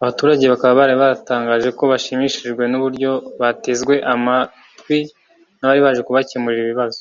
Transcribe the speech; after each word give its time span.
Abaturage 0.00 0.44
bakaba 0.52 0.74
baratangaje 1.00 1.68
ko 1.78 1.82
bashimishijwe 1.92 2.62
n’uburyo 2.68 3.10
batezwe 3.40 3.94
amatwi 4.14 4.98
n’abaribaje 5.58 6.00
kubakemurira 6.06 6.64
ibibazo 6.66 7.00